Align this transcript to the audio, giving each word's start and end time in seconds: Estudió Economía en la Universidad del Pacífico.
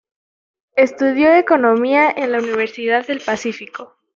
Estudió 0.77 1.31
Economía 1.31 2.09
en 2.17 2.31
la 2.31 2.39
Universidad 2.39 3.05
del 3.05 3.21
Pacífico. 3.21 3.97